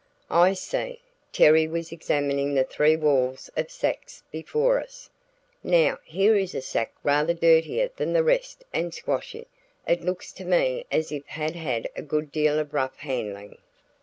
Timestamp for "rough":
12.73-12.97